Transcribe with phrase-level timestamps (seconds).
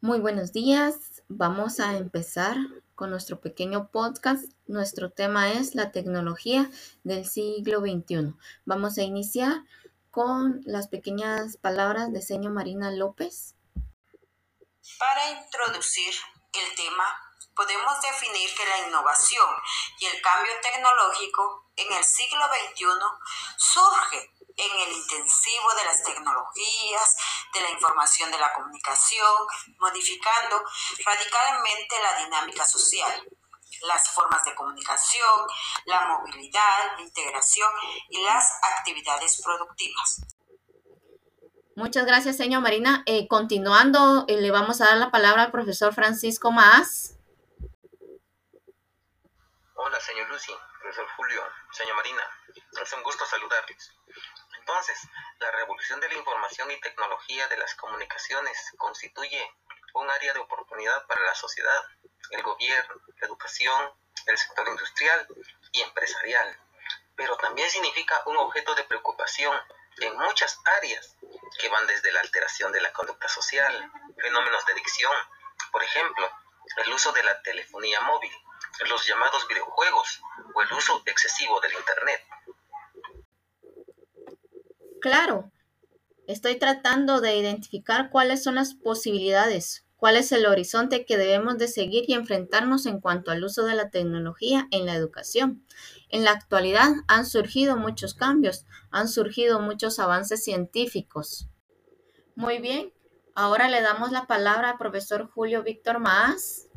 [0.00, 1.24] Muy buenos días.
[1.26, 2.56] Vamos a empezar
[2.94, 4.44] con nuestro pequeño podcast.
[4.68, 6.70] Nuestro tema es la tecnología
[7.02, 8.32] del siglo XXI.
[8.64, 9.64] Vamos a iniciar
[10.12, 13.56] con las pequeñas palabras de señor Marina López.
[15.00, 16.14] Para introducir
[16.52, 17.04] el tema,
[17.56, 19.50] podemos definir que la innovación
[19.98, 22.86] y el cambio tecnológico en el siglo XXI
[23.56, 27.16] surge en el intensivo de las tecnologías,
[27.54, 29.46] de la información de la comunicación,
[29.78, 30.62] modificando
[31.04, 33.28] radicalmente la dinámica social,
[33.82, 35.46] las formas de comunicación,
[35.86, 37.70] la movilidad, la integración
[38.10, 40.22] y las actividades productivas.
[41.76, 43.04] Muchas gracias, señor Marina.
[43.06, 47.14] Eh, continuando, eh, le vamos a dar la palabra al profesor Francisco Más.
[49.74, 52.22] Hola, señor Lucy, profesor Julio, señor Marina.
[52.82, 53.92] Es un gusto saludarles.
[54.68, 55.00] Entonces,
[55.38, 59.50] la revolución de la información y tecnología de las comunicaciones constituye
[59.94, 61.82] un área de oportunidad para la sociedad,
[62.32, 63.90] el gobierno, la educación,
[64.26, 65.26] el sector industrial
[65.72, 66.54] y empresarial,
[67.16, 69.58] pero también significa un objeto de preocupación
[70.00, 71.16] en muchas áreas
[71.58, 75.14] que van desde la alteración de la conducta social, fenómenos de adicción,
[75.72, 76.30] por ejemplo,
[76.84, 78.32] el uso de la telefonía móvil,
[78.80, 80.20] los llamados videojuegos
[80.54, 82.22] o el uso excesivo del Internet.
[85.00, 85.50] Claro,
[86.26, 91.68] estoy tratando de identificar cuáles son las posibilidades, cuál es el horizonte que debemos de
[91.68, 95.64] seguir y enfrentarnos en cuanto al uso de la tecnología en la educación.
[96.08, 101.48] En la actualidad han surgido muchos cambios, han surgido muchos avances científicos.
[102.34, 102.92] Muy bien,
[103.34, 106.68] ahora le damos la palabra al profesor Julio Víctor Más.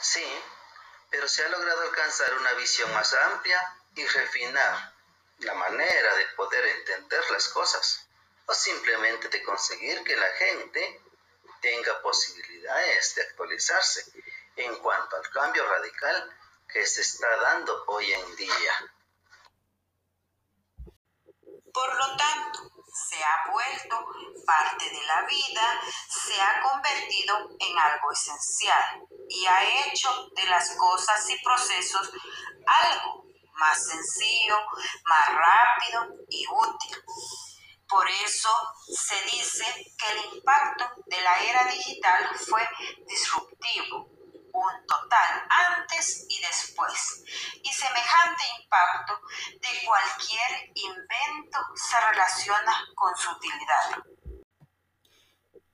[0.00, 0.20] Sí,
[1.10, 4.92] pero se ha logrado alcanzar una visión más amplia y refinar
[5.38, 8.06] la manera de poder entender las cosas
[8.46, 11.00] o simplemente de conseguir que la gente
[11.60, 14.04] tenga posibilidades de actualizarse
[14.56, 18.92] en cuanto al cambio radical que se está dando hoy en día.
[21.72, 22.55] Por lo tanto,
[22.96, 24.06] se ha vuelto
[24.46, 30.70] parte de la vida, se ha convertido en algo esencial y ha hecho de las
[30.76, 32.10] cosas y procesos
[32.66, 33.24] algo
[33.54, 34.56] más sencillo,
[35.04, 37.02] más rápido y útil.
[37.88, 38.48] Por eso
[38.88, 39.64] se dice
[39.96, 42.68] que el impacto de la era digital fue
[43.06, 44.10] disruptivo,
[45.48, 47.24] antes y después,
[47.62, 49.20] y semejante impacto
[49.52, 54.02] de cualquier invento se relaciona con su utilidad.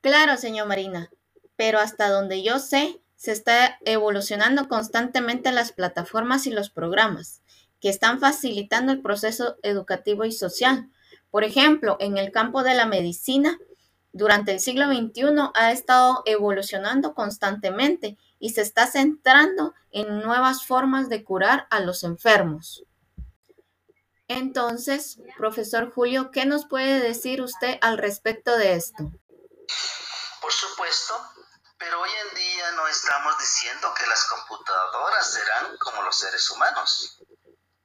[0.00, 1.10] Claro, señor Marina,
[1.56, 7.40] pero hasta donde yo sé, se está evolucionando constantemente las plataformas y los programas
[7.80, 10.90] que están facilitando el proceso educativo y social.
[11.30, 13.58] Por ejemplo, en el campo de la medicina,
[14.12, 21.08] durante el siglo XXI ha estado evolucionando constantemente y se está centrando en nuevas formas
[21.08, 22.84] de curar a los enfermos.
[24.28, 29.04] Entonces, profesor Julio, ¿qué nos puede decir usted al respecto de esto?
[30.42, 31.14] Por supuesto,
[31.78, 37.18] pero hoy en día no estamos diciendo que las computadoras serán como los seres humanos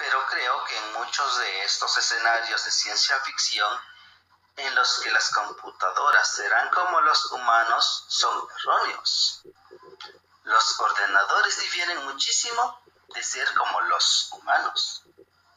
[0.00, 3.70] pero creo que en muchos de estos escenarios de ciencia ficción
[4.56, 9.42] en los que las computadoras serán como los humanos son erróneos.
[10.50, 12.82] Los ordenadores difieren muchísimo
[13.14, 15.04] de ser como los humanos,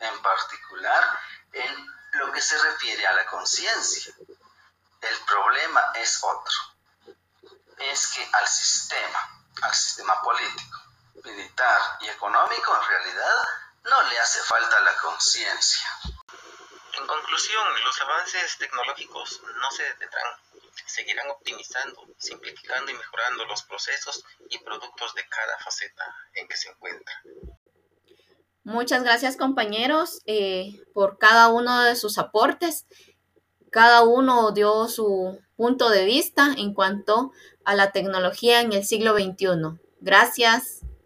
[0.00, 1.20] en particular
[1.52, 4.12] en lo que se refiere a la conciencia.
[5.00, 7.14] El problema es otro,
[7.78, 10.78] es que al sistema, al sistema político,
[11.22, 13.44] militar y económico en realidad
[13.84, 15.88] no le hace falta la conciencia.
[16.94, 20.49] En conclusión, los avances tecnológicos no se detendrán.
[20.90, 26.68] Seguirán optimizando, simplificando y mejorando los procesos y productos de cada faceta en que se
[26.68, 27.14] encuentra.
[28.64, 32.86] Muchas gracias compañeros eh, por cada uno de sus aportes.
[33.70, 37.32] Cada uno dio su punto de vista en cuanto
[37.64, 39.80] a la tecnología en el siglo XXI.
[40.00, 40.80] Gracias.